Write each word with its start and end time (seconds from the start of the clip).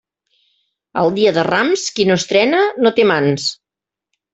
El 1.01 1.11
dia 1.19 1.35
de 1.37 1.45
Rams, 1.49 1.85
qui 2.01 2.09
no 2.11 2.19
estrena 2.23 2.67
no 2.83 2.97
té 3.01 3.11
mans. 3.15 3.51